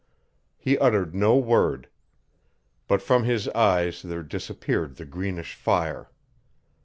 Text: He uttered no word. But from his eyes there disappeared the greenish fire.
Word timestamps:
He 0.57 0.79
uttered 0.79 1.13
no 1.13 1.37
word. 1.37 1.87
But 2.87 3.03
from 3.03 3.23
his 3.23 3.47
eyes 3.49 4.01
there 4.01 4.23
disappeared 4.23 4.95
the 4.95 5.05
greenish 5.05 5.53
fire. 5.53 6.09